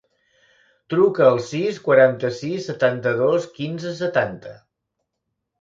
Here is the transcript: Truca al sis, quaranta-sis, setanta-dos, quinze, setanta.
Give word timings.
Truca 0.93 1.27
al 1.33 1.41
sis, 1.49 1.77
quaranta-sis, 1.89 2.65
setanta-dos, 2.71 3.47
quinze, 3.59 3.93
setanta. 4.03 4.57